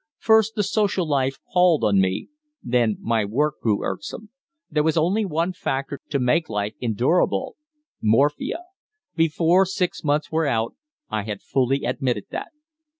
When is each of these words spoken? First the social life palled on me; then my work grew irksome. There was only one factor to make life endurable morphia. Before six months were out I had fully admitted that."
First 0.17 0.55
the 0.55 0.63
social 0.63 1.07
life 1.07 1.37
palled 1.53 1.83
on 1.83 2.01
me; 2.01 2.29
then 2.63 2.97
my 3.01 3.23
work 3.23 3.61
grew 3.61 3.83
irksome. 3.85 4.29
There 4.67 4.81
was 4.81 4.97
only 4.97 5.25
one 5.25 5.53
factor 5.53 5.99
to 6.09 6.17
make 6.17 6.49
life 6.49 6.73
endurable 6.81 7.55
morphia. 8.01 8.63
Before 9.15 9.63
six 9.63 10.03
months 10.03 10.31
were 10.31 10.47
out 10.47 10.73
I 11.11 11.21
had 11.21 11.43
fully 11.43 11.85
admitted 11.85 12.25
that." 12.31 12.49